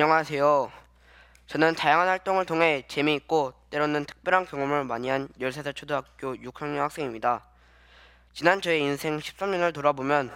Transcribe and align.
안녕하세요. 0.00 0.70
저는 1.48 1.74
다양한 1.74 2.06
활동을 2.06 2.46
통해 2.46 2.84
재미있고 2.86 3.52
때로는 3.70 4.04
특별한 4.04 4.46
경험을 4.46 4.84
많이 4.84 5.08
한 5.08 5.26
13살 5.40 5.74
초등학교 5.74 6.36
6학년 6.36 6.76
학생입니다. 6.76 7.44
지난 8.32 8.60
저의 8.60 8.80
인생 8.80 9.18
13년을 9.18 9.74
돌아보면 9.74 10.30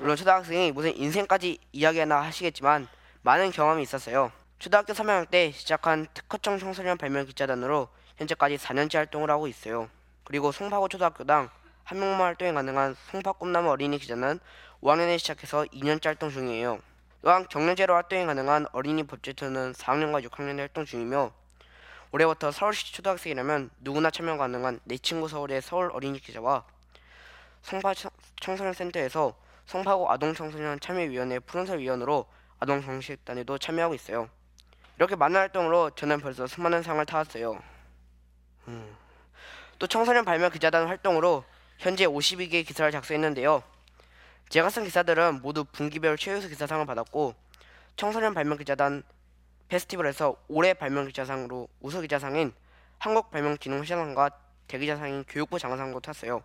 물론 0.00 0.16
초등학생이 0.16 0.72
무슨 0.72 0.96
인생까지 0.96 1.58
이야기하나 1.70 2.22
하시겠지만 2.22 2.88
많은 3.22 3.52
경험이 3.52 3.84
있었어요. 3.84 4.32
초등학교 4.58 4.94
3학년 4.94 5.30
때 5.30 5.52
시작한 5.52 6.08
특허청 6.12 6.58
청소년 6.58 6.98
발명 6.98 7.24
기자단으로 7.24 7.86
현재까지 8.16 8.56
4년째 8.56 8.96
활동을 8.96 9.30
하고 9.30 9.46
있어요. 9.46 9.88
그리고 10.24 10.50
송파구 10.50 10.88
초등학교당 10.88 11.50
한 11.84 12.00
명만 12.00 12.22
활동이 12.22 12.50
가능한 12.50 12.96
송파 13.12 13.34
꿈나무 13.34 13.70
어린이 13.70 13.98
기자는 13.98 14.40
5학년에 14.82 15.20
시작해서 15.20 15.66
2년째 15.66 16.06
활동 16.06 16.30
중이에요. 16.30 16.80
또한 17.22 17.46
경례제로 17.48 17.94
활동이 17.94 18.26
가능한 18.26 18.66
어린이 18.72 19.04
법제처는 19.04 19.72
4학년과 19.72 20.26
6학년에 20.28 20.58
활동 20.58 20.84
중이며 20.84 21.32
올해부터 22.10 22.50
서울시 22.50 22.92
초등학생이라면 22.92 23.70
누구나 23.80 24.10
참여 24.10 24.36
가능한 24.36 24.80
내 24.84 24.98
친구 24.98 25.28
서울의 25.28 25.62
서울 25.62 25.90
어린이 25.92 26.18
기자와 26.18 26.64
송파 27.62 27.94
청- 27.94 28.10
청소년 28.40 28.72
센터에서 28.74 29.34
송파구 29.66 30.10
아동청소년 30.10 30.80
참여위원회 30.80 31.38
푸른설 31.38 31.78
위원으로 31.78 32.26
아동정식단에도 32.58 33.56
참여하고 33.58 33.94
있어요. 33.94 34.28
이렇게 34.96 35.14
많은 35.16 35.36
활동으로 35.36 35.90
저는 35.90 36.20
벌써 36.20 36.46
수많은 36.46 36.82
상을 36.82 37.04
타왔어요. 37.06 37.62
음. 38.68 38.96
또 39.78 39.86
청소년 39.86 40.24
발명 40.24 40.50
기자단 40.50 40.86
활동으로 40.88 41.44
현재 41.78 42.04
52개의 42.06 42.66
기사를 42.66 42.90
작성했는데요. 42.92 43.62
제가 44.52 44.68
쓴 44.68 44.84
기사들은 44.84 45.40
모두 45.40 45.64
분기별 45.64 46.18
최우수 46.18 46.46
기사상을 46.50 46.84
받았고 46.84 47.34
청소년 47.96 48.34
발명 48.34 48.58
기자단 48.58 49.02
페스티벌에서 49.68 50.36
올해 50.46 50.74
발명 50.74 51.06
기자상으로 51.06 51.68
우수 51.80 52.02
기자상인 52.02 52.52
한국 52.98 53.30
발명기능시장과 53.30 54.28
대기자상인 54.68 55.24
교육부 55.26 55.58
장상도 55.58 56.00
탔어요. 56.00 56.42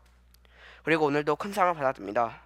그리고 0.86 1.04
오늘도 1.08 1.36
큰 1.36 1.52
상을 1.52 1.74
받았습니다. 1.74 2.44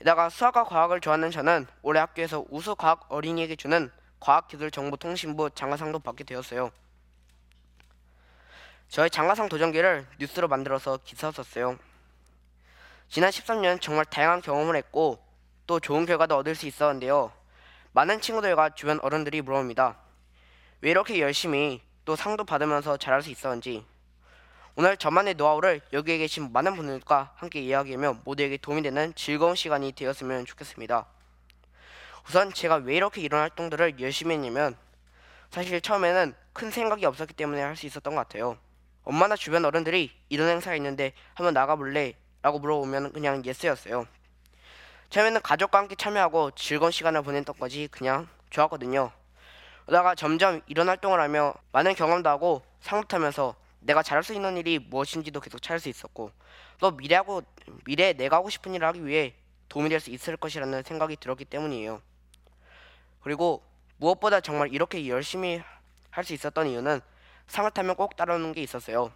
게다가 0.00 0.28
수학과 0.28 0.64
과학을 0.64 1.00
좋아하는 1.00 1.30
저는 1.30 1.66
올해 1.80 1.98
학교에서 2.00 2.44
우수 2.50 2.76
과학 2.76 3.06
어린이에게 3.08 3.56
주는 3.56 3.90
과학기술정보통신부 4.20 5.52
장가상도 5.54 5.98
받게 5.98 6.24
되었어요. 6.24 6.70
저의 8.90 9.08
장가상 9.08 9.48
도전기를 9.48 10.06
뉴스로 10.18 10.46
만들어서 10.46 10.98
기사 11.04 11.32
썼어요. 11.32 11.78
지난 13.10 13.30
13년 13.30 13.80
정말 13.80 14.04
다양한 14.04 14.40
경험을 14.40 14.76
했고 14.76 15.18
또 15.66 15.80
좋은 15.80 16.06
결과도 16.06 16.36
얻을 16.36 16.54
수 16.54 16.68
있었는데요. 16.68 17.32
많은 17.90 18.20
친구들과 18.20 18.76
주변 18.76 19.00
어른들이 19.02 19.42
물어봅니다. 19.42 19.98
왜 20.80 20.90
이렇게 20.92 21.18
열심히 21.18 21.82
또 22.04 22.14
상도 22.14 22.44
받으면서 22.44 22.96
잘할 22.98 23.22
수 23.22 23.30
있었는지 23.30 23.84
오늘 24.76 24.96
저만의 24.96 25.34
노하우를 25.34 25.80
여기에 25.92 26.18
계신 26.18 26.52
많은 26.52 26.76
분들과 26.76 27.32
함께 27.34 27.60
이야기하며 27.60 28.18
모두에게 28.24 28.56
도움이 28.58 28.82
되는 28.82 29.12
즐거운 29.16 29.56
시간이 29.56 29.90
되었으면 29.90 30.46
좋겠습니다. 30.46 31.04
우선 32.28 32.52
제가 32.52 32.76
왜 32.76 32.94
이렇게 32.94 33.22
이런 33.22 33.40
활동들을 33.40 33.98
열심히 33.98 34.36
했냐면 34.36 34.76
사실 35.50 35.80
처음에는 35.80 36.32
큰 36.52 36.70
생각이 36.70 37.04
없었기 37.06 37.34
때문에 37.34 37.60
할 37.60 37.74
수 37.74 37.86
있었던 37.86 38.14
것 38.14 38.20
같아요. 38.20 38.56
엄마나 39.02 39.34
주변 39.34 39.64
어른들이 39.64 40.12
이런 40.28 40.48
행사가 40.48 40.76
있는데 40.76 41.12
한번 41.34 41.54
나가볼래? 41.54 42.14
라고 42.42 42.58
물어보면 42.58 43.12
그냥 43.12 43.44
예스였어요. 43.44 44.06
처음에는 45.10 45.40
가족과 45.42 45.78
함께 45.78 45.94
참여하고 45.96 46.52
즐거운 46.52 46.92
시간을 46.92 47.22
보냈던 47.22 47.56
거지 47.58 47.88
그냥 47.90 48.28
좋았거든요. 48.50 49.10
그러다가 49.84 50.14
점점 50.14 50.60
이런 50.66 50.88
활동을 50.88 51.20
하며 51.20 51.52
많은 51.72 51.94
경험도 51.94 52.28
하고 52.28 52.62
상도 52.80 53.06
타면서 53.08 53.56
내가 53.80 54.02
잘할 54.02 54.22
수 54.22 54.32
있는 54.34 54.56
일이 54.56 54.78
무엇인지도 54.78 55.40
계속 55.40 55.60
찾을 55.60 55.80
수 55.80 55.88
있었고 55.88 56.30
또 56.78 56.90
미래하고 56.92 57.42
미래에 57.86 58.12
내가 58.12 58.36
하고 58.36 58.50
싶은 58.50 58.74
일을 58.74 58.86
하기 58.88 59.04
위해 59.04 59.34
도움이 59.68 59.88
될 59.88 60.00
수 60.00 60.10
있을 60.10 60.36
것이라는 60.36 60.82
생각이 60.82 61.16
들었기 61.16 61.44
때문이에요. 61.44 62.00
그리고 63.22 63.62
무엇보다 63.96 64.40
정말 64.40 64.72
이렇게 64.72 65.06
열심히 65.08 65.62
할 66.10 66.24
수 66.24 66.34
있었던 66.34 66.66
이유는 66.66 67.00
상을 67.46 67.70
타면 67.70 67.96
꼭 67.96 68.16
따라오는 68.16 68.52
게 68.52 68.62
있었어요. 68.62 69.12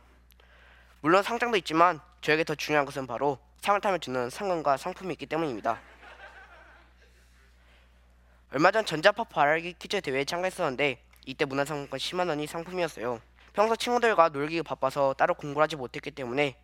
물론 1.04 1.22
상장도 1.22 1.58
있지만 1.58 2.00
저에게 2.22 2.44
더 2.44 2.54
중요한 2.54 2.86
것은 2.86 3.06
바로 3.06 3.38
상을 3.60 3.78
타면 3.78 4.00
주는 4.00 4.30
상금과 4.30 4.78
상품이 4.78 5.12
있기 5.12 5.26
때문입니다. 5.26 5.78
얼마 8.54 8.70
전 8.70 8.86
전자파 8.86 9.24
발알기 9.24 9.74
퀴즈 9.78 10.00
대회에 10.00 10.24
참가했었는데 10.24 11.04
이때 11.26 11.44
문화상품권 11.44 11.98
10만 11.98 12.30
원이 12.30 12.46
상품이었어요. 12.46 13.20
평소 13.52 13.76
친구들과 13.76 14.30
놀기 14.30 14.62
바빠서 14.62 15.12
따로 15.12 15.34
공부를 15.34 15.64
하지 15.64 15.76
못했기 15.76 16.10
때문에 16.10 16.56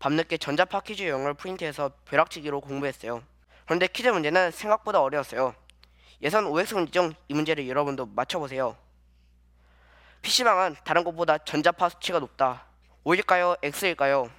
밤늦게 0.00 0.36
전자파 0.36 0.80
퀴즈 0.80 1.08
영어를 1.08 1.32
프린트해서 1.32 1.90
벼락치기로 2.04 2.60
공부했어요. 2.60 3.22
그런데 3.64 3.86
퀴즈 3.86 4.08
문제는 4.08 4.50
생각보다 4.50 5.00
어려웠어요. 5.00 5.54
예선 6.20 6.44
OX 6.44 6.74
문제 6.74 6.92
중 6.92 7.14
이 7.28 7.32
문제를 7.32 7.66
여러분도 7.66 8.04
맞춰보세요. 8.04 8.76
PC방은 10.20 10.76
다른 10.84 11.04
곳보다 11.04 11.38
전자파 11.38 11.88
수치가 11.88 12.18
높다. 12.18 12.67
O일까요? 13.12 13.56
X일까요? 13.62 14.30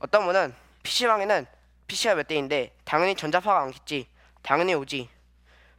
어떤 0.00 0.26
분은 0.26 0.52
PC방에는 0.82 1.46
PC가 1.86 2.16
몇 2.16 2.26
대인데 2.26 2.74
당연히 2.84 3.14
전자파가 3.14 3.60
많겠지. 3.60 4.08
당연히 4.42 4.74
오지. 4.74 5.08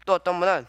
또 0.06 0.14
어떤 0.14 0.40
분은 0.40 0.66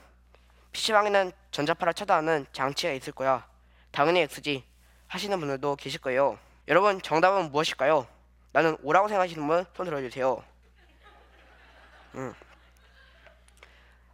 PC방에는 0.72 1.30
전자파를 1.52 1.94
차단하는 1.94 2.46
장치가 2.52 2.92
있을 2.92 3.12
거야. 3.12 3.46
당연히 3.92 4.22
X지. 4.22 4.64
하시는 5.06 5.38
분들도 5.38 5.76
계실 5.76 6.00
거예요. 6.00 6.36
여러분 6.66 7.00
정답은 7.00 7.52
무엇일까요? 7.52 8.08
나는 8.50 8.76
O라고 8.82 9.06
생각하시는 9.06 9.46
분 9.46 9.64
손 9.76 9.84
들어주세요. 9.86 10.42
음. 12.16 12.34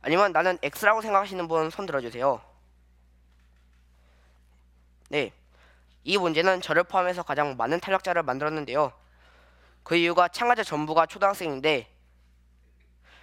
아니면 0.02 0.32
나는 0.32 0.58
X라고 0.62 1.00
생각하시는 1.00 1.48
분 1.48 1.70
손 1.70 1.86
들어주세요. 1.86 2.42
네. 5.08 5.32
이 6.04 6.18
문제는 6.18 6.60
저를 6.60 6.84
포함해서 6.84 7.22
가장 7.22 7.56
많은 7.56 7.80
탈락자를 7.80 8.22
만들었는데요. 8.22 8.92
그 9.82 9.96
이유가 9.96 10.28
참가자 10.28 10.62
전부가 10.62 11.06
초등학생인데 11.06 11.88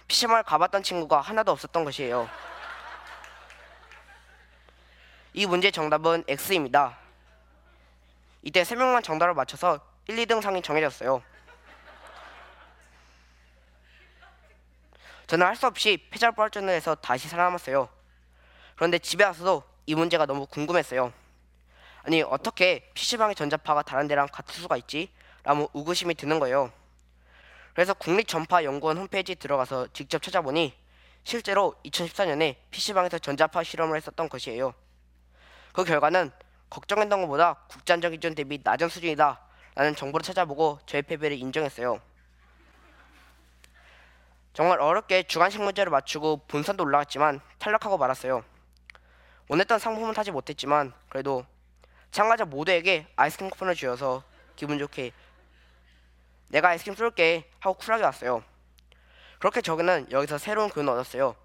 PC방을 0.08 0.42
가봤던 0.42 0.82
친구가 0.82 1.20
하나도 1.20 1.52
없었던 1.52 1.84
것이에요. 1.84 2.28
이 5.32 5.46
문제 5.46 5.70
정답은 5.70 6.24
X입니다. 6.26 6.98
이때 8.42 8.62
3명만 8.62 9.02
정답을 9.04 9.34
맞춰서 9.34 9.80
1, 10.08 10.16
2등 10.16 10.40
상이 10.40 10.60
정해졌어요. 10.62 11.22
저는 15.26 15.46
할 15.46 15.54
수 15.54 15.66
없이 15.68 16.08
패자부활전을 16.10 16.74
해서 16.74 16.96
다시 16.96 17.28
살아남았어요. 17.28 17.88
그런데 18.74 18.98
집에 18.98 19.22
와서도 19.22 19.62
이 19.86 19.94
문제가 19.94 20.26
너무 20.26 20.46
궁금했어요. 20.46 21.12
아니 22.02 22.22
어떻게 22.22 22.90
PC방의 22.94 23.34
전자파가 23.34 23.82
다른 23.82 24.08
데랑 24.08 24.26
같을 24.32 24.54
수가 24.54 24.76
있지? 24.76 25.10
라고 25.42 25.70
의구심이 25.74 26.14
드는 26.14 26.38
거예요. 26.38 26.72
그래서 27.74 27.94
국립전파연구원 27.94 28.98
홈페이지에 28.98 29.34
들어가서 29.34 29.88
직접 29.92 30.22
찾아보니 30.22 30.74
실제로 31.24 31.74
2014년에 31.84 32.56
PC방에서 32.70 33.18
전자파 33.18 33.62
실험을 33.62 33.96
했었던 33.96 34.28
것이에요. 34.28 34.74
그 35.72 35.84
결과는 35.84 36.30
걱정했던 36.68 37.22
것보다 37.22 37.54
국제안전 37.68 38.12
기준 38.12 38.34
대비 38.34 38.60
낮은 38.62 38.88
수준이다 38.88 39.40
라는 39.74 39.94
정보를 39.94 40.24
찾아보고 40.24 40.78
저의 40.86 41.02
패배를 41.02 41.36
인정했어요. 41.36 42.00
정말 44.52 44.80
어렵게 44.80 45.24
주관식 45.24 45.62
문제를 45.62 45.90
맞추고 45.90 46.46
분산도 46.48 46.82
올라갔지만 46.84 47.40
탈락하고 47.58 47.98
말았어요. 47.98 48.44
원했던 49.48 49.78
상품은 49.78 50.14
타지 50.14 50.30
못했지만 50.32 50.92
그래도 51.08 51.44
참가자 52.10 52.44
모두에게 52.44 53.06
아이스크림 53.16 53.50
쿠폰을 53.50 53.74
주어서 53.74 54.22
기분 54.56 54.78
좋게 54.78 55.12
내가 56.48 56.70
아이스크림 56.70 56.96
쏠게 56.96 57.48
하고 57.60 57.74
쿨하게 57.74 58.04
왔어요. 58.04 58.42
그렇게 59.38 59.60
저는 59.60 60.08
여기서 60.10 60.38
새로운 60.38 60.68
교훈을 60.68 60.92
얻었어요. 60.92 61.36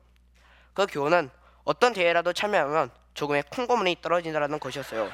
그 0.73 0.85
교훈은 0.87 1.29
어떤 1.63 1.93
대회라도 1.93 2.33
참여하면 2.33 2.91
조금의 3.13 3.43
콩고문이 3.49 3.97
떨어진다는 4.01 4.59
것이었어요. 4.59 5.09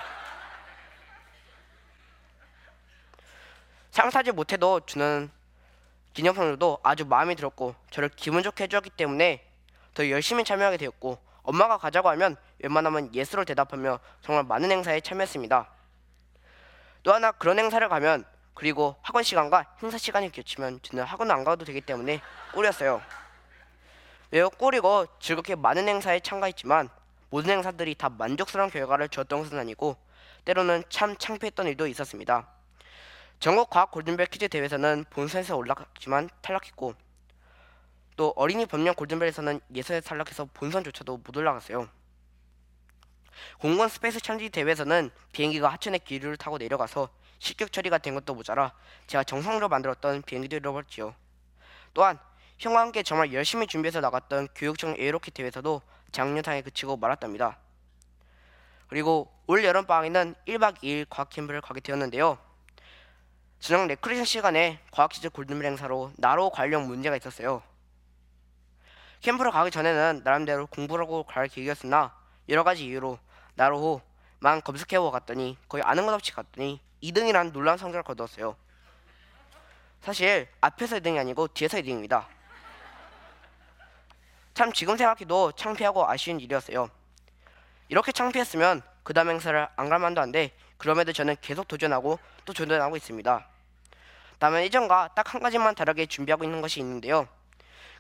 상사지 3.91 4.31
못해도 4.31 4.81
주는 4.85 5.29
기념품들도 6.13 6.79
아주 6.81 7.05
마음에 7.05 7.35
들었고 7.35 7.75
저를 7.89 8.09
기분 8.09 8.41
좋게 8.41 8.63
해주었기 8.63 8.89
때문에 8.91 9.45
더 9.93 10.09
열심히 10.09 10.43
참여하게 10.43 10.77
되었고 10.77 11.21
엄마가 11.43 11.77
가자고 11.77 12.09
하면 12.09 12.35
웬만하면 12.59 13.13
예스로 13.13 13.45
대답하며 13.45 13.99
정말 14.21 14.43
많은 14.43 14.71
행사에 14.71 15.01
참여했습니다. 15.01 15.67
또 17.03 17.13
하나 17.13 17.31
그런 17.31 17.57
행사를 17.57 17.87
가면 17.87 18.25
그리고 18.53 18.95
학원 19.01 19.23
시간과 19.23 19.65
행사 19.81 19.97
시간이 19.97 20.31
겹치면 20.31 20.81
저는 20.83 21.03
학원 21.03 21.31
안 21.31 21.43
가도 21.43 21.65
되기 21.65 21.81
때문에 21.81 22.21
꿀이었어요. 22.53 23.01
매우 24.29 24.49
꿀이고 24.49 25.07
즐겁게 25.19 25.55
많은 25.55 25.87
행사에 25.87 26.19
참가했지만 26.19 26.89
모든 27.29 27.51
행사들이 27.51 27.95
다 27.95 28.09
만족스러운 28.09 28.69
결과를 28.69 29.09
줬던 29.09 29.41
것은 29.41 29.57
아니고 29.57 29.97
때로는 30.45 30.83
참 30.89 31.15
창피했던 31.17 31.67
일도 31.67 31.87
있었습니다. 31.87 32.47
전국 33.39 33.69
과학 33.69 33.89
골든벨 33.89 34.27
퀴즈 34.27 34.47
대회에서는 34.47 35.05
본선에서 35.09 35.55
올라갔지만 35.57 36.29
탈락했고 36.41 36.93
또 38.21 38.33
어린이 38.35 38.67
법령 38.67 38.93
골든벨에서는 38.93 39.61
예선에서 39.73 40.07
탈락해서 40.07 40.45
본선조차도 40.53 41.21
못 41.25 41.35
올라갔어요. 41.35 41.89
공군 43.57 43.89
Space 43.89 44.19
Challenge 44.19 44.47
대회에서는 44.51 45.09
비행기가 45.31 45.69
하천의 45.69 46.01
기류를 46.01 46.37
타고 46.37 46.59
내려가서 46.59 47.09
실격 47.39 47.71
처리가 47.71 47.97
된 47.97 48.13
것도 48.13 48.35
모자라 48.35 48.73
제가 49.07 49.23
정성으로 49.23 49.69
만들었던 49.69 50.21
비행기도 50.21 50.57
잃어버렸지요. 50.57 51.15
또한 51.95 52.19
형과 52.59 52.81
함께 52.81 53.01
정말 53.01 53.33
열심히 53.33 53.65
준비해서 53.65 54.01
나갔던 54.01 54.49
교육청 54.53 54.93
에어로켓 54.99 55.33
대회에서도 55.33 55.81
장려상에 56.11 56.61
그치고 56.61 56.97
말았답니다. 56.97 57.57
그리고 58.87 59.33
올 59.47 59.65
여름 59.65 59.87
방학에는 59.87 60.35
1박 60.47 60.75
2일 60.83 61.07
과학 61.09 61.31
캠프를 61.31 61.59
가게 61.59 61.79
되었는데요. 61.79 62.37
저녁 63.59 63.87
레크레이션 63.87 64.25
시간에 64.25 64.79
과학 64.91 65.09
퀴즈 65.09 65.27
골든벨 65.31 65.65
행사로 65.65 66.11
나로 66.17 66.51
관련 66.51 66.85
문제가 66.85 67.15
있었어요. 67.15 67.63
캠프를 69.21 69.51
가기 69.51 69.71
전에는 69.71 70.21
나름대로 70.23 70.65
공부를 70.67 71.05
하고 71.05 71.23
갈 71.23 71.47
계획이었으나 71.47 72.13
여러 72.49 72.63
가지 72.63 72.85
이유로 72.85 73.19
나로만 73.55 74.61
검색해보고 74.63 75.11
갔더니 75.11 75.57
거의 75.69 75.83
아는 75.83 76.05
것 76.05 76.13
없이 76.13 76.31
갔더니 76.31 76.81
2등이라는 77.03 77.51
놀라운 77.51 77.77
성적을 77.77 78.03
거두었어요. 78.03 78.55
사실 80.01 80.47
앞에서 80.59 80.97
2등이 80.97 81.19
아니고 81.19 81.47
뒤에서 81.49 81.77
2등입니다. 81.77 82.25
참 84.55 84.73
지금 84.73 84.97
생각해도 84.97 85.51
창피하고 85.53 86.09
아쉬운 86.09 86.39
일이었어요. 86.39 86.89
이렇게 87.89 88.11
창피했으면 88.11 88.81
그 89.03 89.13
다음 89.13 89.29
행사를 89.29 89.67
안 89.75 89.89
갈 89.89 89.99
만도 89.99 90.21
한데 90.21 90.51
그럼에도 90.77 91.13
저는 91.13 91.35
계속 91.41 91.67
도전하고 91.67 92.17
또 92.45 92.53
도전하고 92.53 92.97
있습니다. 92.97 93.47
다음은 94.39 94.63
예전과 94.63 95.09
딱 95.15 95.33
한 95.33 95.41
가지만 95.41 95.75
다르게 95.75 96.07
준비하고 96.07 96.43
있는 96.43 96.61
것이 96.61 96.79
있는데요. 96.79 97.27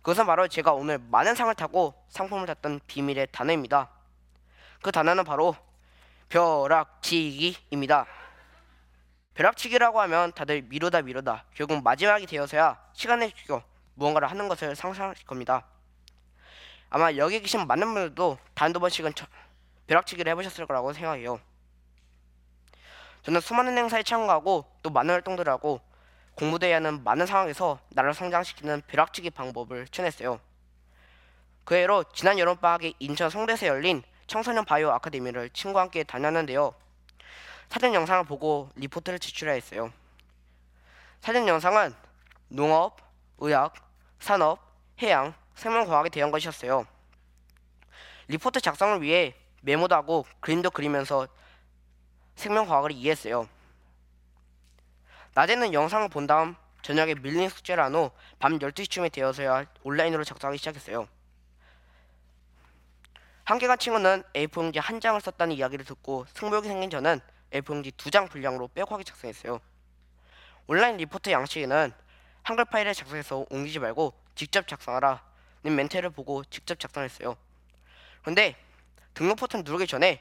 그것은 0.01 0.25
바로 0.25 0.47
제가 0.47 0.73
오늘 0.73 0.97
많은 0.97 1.35
상을 1.35 1.53
타고 1.53 1.93
상품을 2.09 2.47
탔던 2.47 2.81
비밀의 2.87 3.27
단어입니다. 3.31 3.89
그 4.81 4.91
단어는 4.91 5.23
바로 5.23 5.55
벼락치기입니다. 6.29 8.07
벼락치기라고 9.35 10.01
하면 10.01 10.31
다들 10.33 10.63
미루다 10.63 11.03
미루다 11.03 11.45
결국 11.53 11.83
마지막이 11.83 12.25
되어서야 12.25 12.79
시간을 12.93 13.31
죽여 13.31 13.63
무언가를 13.93 14.29
하는 14.29 14.47
것을 14.47 14.75
상상하실 14.75 15.25
겁니다. 15.25 15.65
아마 16.89 17.13
여기 17.15 17.39
계신 17.39 17.65
많은 17.67 17.85
분들도 17.93 18.37
단두 18.53 18.79
번씩은 18.79 19.13
저- 19.15 19.27
벼락치기를 19.87 20.29
해보셨을 20.31 20.65
거라고 20.65 20.93
생각해요. 20.93 21.39
저는 23.23 23.39
수많은 23.39 23.77
행사에 23.77 24.03
참가하고 24.03 24.65
또 24.81 24.89
많은 24.89 25.13
활동들을 25.13 25.51
하고 25.51 25.79
공부대회 26.35 26.73
하는 26.73 27.03
많은 27.03 27.25
상황에서 27.25 27.79
나를 27.89 28.13
성장시키는 28.13 28.83
벼락치기 28.87 29.29
방법을 29.31 29.85
추천했어요. 29.85 30.39
그 31.63 31.75
해로 31.75 32.03
지난 32.13 32.39
여름방학에 32.39 32.93
인천 32.99 33.29
송대에서 33.29 33.67
열린 33.67 34.01
청소년 34.27 34.65
바이오 34.65 34.89
아카데미를 34.91 35.49
친구와 35.51 35.83
함께 35.83 36.03
다녔는데요. 36.03 36.73
사진 37.69 37.93
영상을 37.93 38.23
보고 38.25 38.69
리포트를 38.75 39.19
제출해야 39.19 39.55
했어요. 39.55 39.91
사진 41.21 41.47
영상은 41.47 41.93
농업, 42.47 42.97
의학, 43.37 43.73
산업, 44.19 44.59
해양, 45.01 45.33
생명과학에 45.55 46.09
대한 46.09 46.31
것이었어요. 46.31 46.85
리포트 48.27 48.61
작성을 48.61 49.01
위해 49.01 49.35
메모도 49.61 49.93
하고 49.95 50.25
그림도 50.39 50.71
그리면서 50.71 51.27
생명과학을 52.35 52.91
이해했어요. 52.91 53.47
낮에는 55.33 55.73
영상을 55.73 56.07
본 56.09 56.27
다음 56.27 56.55
저녁에 56.81 57.13
밀린 57.15 57.49
숙제를 57.49 57.83
한 57.83 57.93
후 57.95 58.11
밤 58.39 58.57
12시쯤에 58.59 59.11
되어서야 59.11 59.65
온라인으로 59.83 60.23
작성하기 60.23 60.57
시작했어요. 60.57 61.07
함께 63.43 63.67
간 63.67 63.77
친구는 63.77 64.23
A4용지 64.33 64.79
한 64.79 64.99
장을 64.99 65.19
썼다는 65.19 65.55
이야기를 65.55 65.85
듣고 65.85 66.25
승부욕이 66.33 66.67
생긴 66.67 66.89
저는 66.89 67.19
A4용지 67.51 67.95
두 67.97 68.09
장 68.11 68.27
분량으로 68.27 68.67
빼곡하게 68.69 69.03
작성했어요. 69.03 69.59
온라인 70.67 70.97
리포트 70.97 71.29
양식에는 71.31 71.91
한글 72.43 72.65
파일을 72.65 72.93
작성해서 72.93 73.45
옮기지 73.49 73.79
말고 73.79 74.13
직접 74.35 74.67
작성하라 74.67 75.21
는 75.63 75.75
멘트를 75.75 76.09
보고 76.09 76.43
직접 76.45 76.79
작성했어요. 76.79 77.37
그런데 78.21 78.55
등록 79.13 79.37
버튼 79.37 79.63
누르기 79.63 79.85
전에 79.85 80.19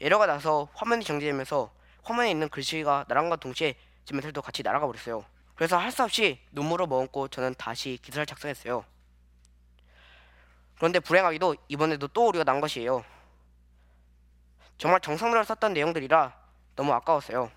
에러가 0.00 0.26
나서 0.26 0.68
화면이 0.74 1.02
정지되면서 1.04 1.72
화면에 2.06 2.30
있는 2.30 2.48
글씨가 2.48 3.06
나랑과 3.08 3.34
동시에 3.34 3.74
제 4.04 4.14
멘탈도 4.14 4.40
같이 4.40 4.62
날아가 4.62 4.86
버렸어요. 4.86 5.24
그래서 5.56 5.76
할 5.76 5.90
수 5.90 6.04
없이 6.04 6.38
눈물을 6.52 6.86
머금고 6.86 7.26
저는 7.28 7.54
다시 7.58 7.98
기사를 8.00 8.24
작성했어요. 8.24 8.84
그런데 10.76 11.00
불행하게도 11.00 11.56
이번에도 11.68 12.06
또 12.06 12.26
오류가 12.26 12.44
난 12.44 12.60
것이에요. 12.60 13.04
정말 14.78 15.00
정성들을 15.00 15.44
썼던 15.46 15.72
내용들이라 15.72 16.32
너무 16.76 16.92
아까웠어요. 16.92 17.50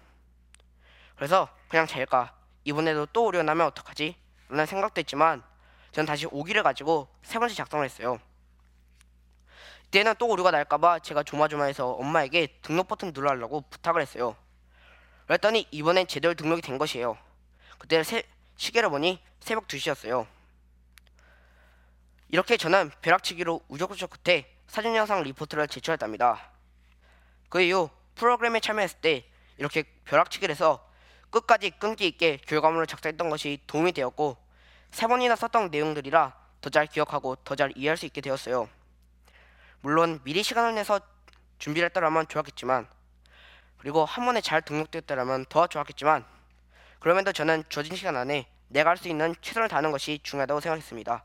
그래서 1.15 1.47
그냥 1.67 1.85
잘까 1.85 2.33
이번에도 2.63 3.05
또 3.07 3.25
오류가 3.25 3.43
나면 3.43 3.67
어떡하지? 3.67 4.15
라는 4.47 4.65
생각도 4.65 4.99
했지만 4.99 5.43
전 5.91 6.07
다시 6.07 6.25
오기를 6.25 6.63
가지고 6.63 7.07
세 7.21 7.37
번째 7.37 7.53
작성을 7.53 7.85
했어요. 7.85 8.19
이때는 9.89 10.15
또 10.19 10.27
오류가 10.27 10.51
날까봐 10.51 10.99
제가 10.99 11.23
조마조마해서 11.23 11.89
엄마에게 11.93 12.59
등록 12.61 12.87
버튼 12.87 13.11
눌러달라고 13.13 13.61
부탁을 13.69 14.01
했어요. 14.01 14.35
그랬더니 15.25 15.67
이번엔 15.71 16.07
제대로 16.07 16.35
등록이 16.35 16.61
된 16.61 16.77
것이에요. 16.77 17.17
그때 17.79 18.03
세, 18.03 18.23
시계를 18.55 18.89
보니 18.89 19.19
새벽 19.39 19.67
2시였어요. 19.67 20.27
이렇게 22.29 22.57
저는 22.57 22.91
벼락치기로 23.01 23.61
우적우적 23.67 24.11
끝에 24.11 24.45
사진 24.67 24.95
영상 24.95 25.23
리포트를 25.23 25.67
제출했답니다. 25.67 26.51
그 27.49 27.61
이후 27.61 27.89
프로그램에 28.13 28.59
참여했을 28.59 28.99
때 29.01 29.25
이렇게 29.57 29.83
벼락치기를 30.05 30.53
해서 30.53 30.87
끝까지 31.31 31.71
끈기 31.71 32.05
있게 32.07 32.37
결과물을 32.37 32.85
작성했던 32.85 33.29
것이 33.29 33.59
도움이 33.65 33.93
되었고 33.93 34.37
세 34.91 35.07
번이나 35.07 35.35
썼던 35.35 35.71
내용들이라 35.71 36.37
더 36.61 36.69
잘 36.69 36.85
기억하고 36.85 37.37
더 37.37 37.55
잘 37.55 37.71
이해할 37.75 37.97
수 37.97 38.05
있게 38.05 38.21
되었어요. 38.21 38.69
물론 39.81 40.19
미리 40.23 40.43
시간을 40.43 40.75
내서 40.75 40.99
준비를 41.57 41.87
했더라면 41.87 42.27
좋았겠지만 42.27 42.87
그리고 43.77 44.05
한 44.05 44.25
번에 44.25 44.41
잘 44.41 44.61
등록됐더라면 44.61 45.45
더 45.47 45.67
좋았겠지만 45.67 46.25
그럼에도 46.99 47.31
저는 47.31 47.63
주어진 47.69 47.95
시간 47.95 48.17
안에 48.17 48.47
내가 48.67 48.89
할 48.89 48.97
수 48.97 49.07
있는 49.07 49.33
최선을 49.41 49.67
다하는 49.69 49.91
것이 49.91 50.19
중요하다고 50.21 50.59
생각했습니다. 50.59 51.23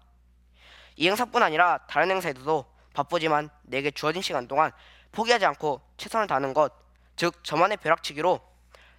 이 0.96 1.08
행사뿐 1.08 1.42
아니라 1.42 1.78
다른 1.88 2.10
행사에서도 2.10 2.64
바쁘지만 2.94 3.50
내게 3.62 3.90
주어진 3.90 4.22
시간 4.22 4.46
동안 4.46 4.70
포기하지 5.10 5.44
않고 5.46 5.80
최선을 5.96 6.26
다하는 6.28 6.54
것, 6.54 6.72
즉 7.16 7.42
저만의 7.42 7.78
벼락치기로 7.78 8.40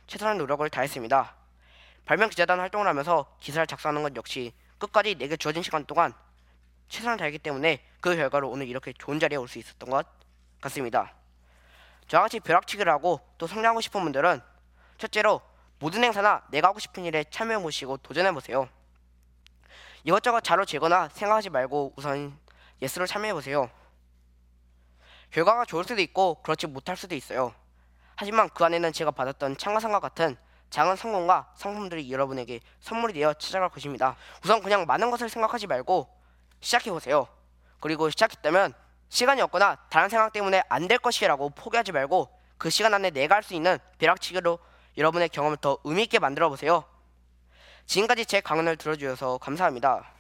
최선의 0.07 0.38
노력을 0.38 0.69
다했습니다. 0.69 1.35
발명 2.05 2.29
기자단 2.29 2.59
활동을 2.59 2.88
하면서 2.88 3.25
기사를 3.39 3.65
작성하는 3.65 4.03
것 4.03 4.15
역시 4.15 4.53
끝까지 4.77 5.15
내게 5.15 5.38
주어진 5.38 5.63
시간 5.63 5.85
동안 5.85 6.13
최선을 6.89 7.17
다했기 7.17 7.39
때문에 7.39 7.83
그 7.99 8.15
결과로 8.15 8.49
오늘 8.49 8.67
이렇게 8.67 8.93
좋은 8.93 9.19
자리에 9.19 9.37
올 9.37 9.47
수 9.47 9.59
있었던 9.59 9.89
것 9.89 10.05
같습니다. 10.61 11.13
저같이 12.07 12.39
벼락치기를 12.39 12.91
하고 12.91 13.19
또 13.37 13.47
성장하고 13.47 13.81
싶은 13.81 14.01
분들은 14.03 14.41
첫째로 14.97 15.41
모든 15.79 16.03
행사나 16.03 16.43
내가 16.49 16.69
하고 16.69 16.79
싶은 16.79 17.03
일에 17.03 17.23
참여해 17.29 17.61
보시고 17.61 17.97
도전해 17.97 18.31
보세요. 18.31 18.69
이것저것 20.03 20.41
자로 20.41 20.65
재거나 20.65 21.09
생각하지 21.09 21.49
말고 21.49 21.93
우선 21.95 22.37
예스로 22.81 23.07
참여해 23.07 23.33
보세요. 23.33 23.69
결과가 25.31 25.65
좋을 25.65 25.83
수도 25.83 26.01
있고 26.01 26.41
그렇지 26.43 26.67
못할 26.67 26.95
수도 26.95 27.15
있어요. 27.15 27.53
하지만 28.15 28.49
그 28.49 28.63
안에는 28.63 28.93
제가 28.93 29.11
받았던 29.11 29.57
참가상과 29.57 29.99
같은 29.99 30.37
작은 30.69 30.95
성공과 30.95 31.51
상품들이 31.55 32.11
여러분에게 32.11 32.59
선물이 32.79 33.13
되어 33.13 33.33
찾아갈 33.33 33.69
것입니다. 33.69 34.15
우선 34.43 34.61
그냥 34.61 34.85
많은 34.85 35.11
것을 35.11 35.27
생각하지 35.27 35.67
말고 35.67 36.07
시작해 36.65 36.89
보세요. 36.89 37.27
그리고 37.79 38.10
시작했다면 38.10 38.74
시간이 39.10 39.39
없거나 39.43 39.75
다른 39.89 40.10
생각 40.10 40.34
때문에 40.34 40.63
안 40.67 40.88
될 40.88 40.98
것이라고 40.98 41.51
포기하지 41.51 41.91
말고 41.91 42.27
그 42.57 42.72
시간 42.72 42.91
안에 42.93 43.12
내가 43.12 43.36
할 43.36 43.43
수 43.43 43.53
있는 43.53 43.77
벼락치기로 44.00 44.57
여러분의 44.98 45.29
경험을 45.29 45.57
더 45.57 45.77
의미 45.84 46.03
있게 46.03 46.17
만들어 46.17 46.50
보세요. 46.50 46.84
지금까지 47.86 48.25
제 48.25 48.41
강연을 48.41 48.77
들어주셔서 48.77 49.38
감사합니다. 49.38 50.14